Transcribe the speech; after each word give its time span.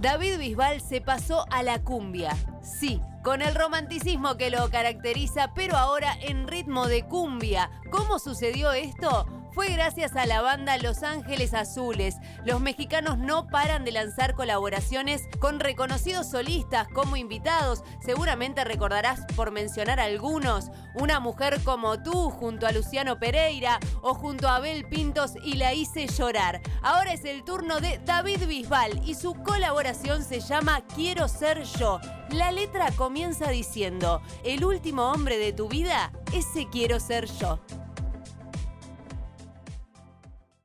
David 0.00 0.38
Bisbal 0.38 0.80
se 0.80 1.00
pasó 1.00 1.44
a 1.50 1.64
la 1.64 1.80
cumbia. 1.82 2.36
Sí, 2.62 3.00
con 3.24 3.42
el 3.42 3.52
romanticismo 3.56 4.36
que 4.36 4.48
lo 4.48 4.70
caracteriza, 4.70 5.52
pero 5.54 5.76
ahora 5.76 6.16
en 6.20 6.46
ritmo 6.46 6.86
de 6.86 7.04
cumbia. 7.04 7.68
¿Cómo 7.90 8.20
sucedió 8.20 8.70
esto? 8.70 9.26
Fue 9.52 9.68
gracias 9.68 10.16
a 10.16 10.26
la 10.26 10.40
banda 10.40 10.76
Los 10.78 11.02
Ángeles 11.02 11.54
Azules. 11.54 12.16
Los 12.44 12.60
mexicanos 12.60 13.18
no 13.18 13.46
paran 13.46 13.84
de 13.84 13.92
lanzar 13.92 14.34
colaboraciones 14.34 15.22
con 15.38 15.60
reconocidos 15.60 16.30
solistas 16.30 16.88
como 16.88 17.16
invitados. 17.16 17.82
Seguramente 18.04 18.64
recordarás 18.64 19.20
por 19.36 19.50
mencionar 19.50 20.00
algunos, 20.00 20.70
Una 20.94 21.20
mujer 21.20 21.60
como 21.62 22.02
tú 22.02 22.30
junto 22.30 22.66
a 22.66 22.72
Luciano 22.72 23.18
Pereira 23.18 23.78
o 24.02 24.14
junto 24.14 24.48
a 24.48 24.56
Abel 24.56 24.84
Pintos 24.86 25.34
y 25.42 25.54
la 25.54 25.72
hice 25.74 26.06
llorar. 26.06 26.60
Ahora 26.82 27.12
es 27.12 27.24
el 27.24 27.44
turno 27.44 27.80
de 27.80 28.00
David 28.04 28.46
Bisbal 28.46 29.00
y 29.06 29.14
su 29.14 29.34
colaboración 29.34 30.24
se 30.24 30.40
llama 30.40 30.82
Quiero 30.94 31.28
ser 31.28 31.62
yo. 31.78 32.00
La 32.30 32.52
letra 32.52 32.90
comienza 32.92 33.48
diciendo, 33.50 34.22
el 34.44 34.64
último 34.64 35.10
hombre 35.10 35.38
de 35.38 35.52
tu 35.52 35.68
vida, 35.68 36.12
ese 36.32 36.68
quiero 36.68 37.00
ser 37.00 37.26
yo. 37.26 37.60